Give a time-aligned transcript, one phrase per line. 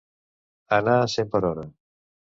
[0.77, 1.67] Anar a cent per hora.